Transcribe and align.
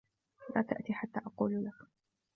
لا 0.55 0.61
تأت 0.61 0.91
حتى 0.91 1.19
أقول 1.25 1.65
لك. 1.65 1.87